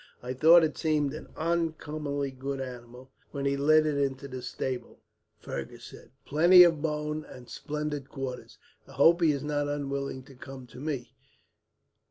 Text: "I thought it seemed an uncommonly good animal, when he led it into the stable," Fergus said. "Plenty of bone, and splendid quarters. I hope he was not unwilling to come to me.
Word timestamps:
"I 0.23 0.33
thought 0.33 0.63
it 0.63 0.79
seemed 0.79 1.13
an 1.13 1.27
uncommonly 1.37 2.31
good 2.31 2.59
animal, 2.59 3.11
when 3.29 3.45
he 3.45 3.55
led 3.55 3.85
it 3.85 3.99
into 3.99 4.27
the 4.27 4.41
stable," 4.41 4.99
Fergus 5.37 5.83
said. 5.83 6.09
"Plenty 6.25 6.63
of 6.63 6.81
bone, 6.81 7.23
and 7.23 7.47
splendid 7.47 8.09
quarters. 8.09 8.57
I 8.87 8.93
hope 8.93 9.21
he 9.21 9.31
was 9.31 9.43
not 9.43 9.67
unwilling 9.67 10.23
to 10.23 10.33
come 10.33 10.65
to 10.65 10.79
me. 10.79 11.13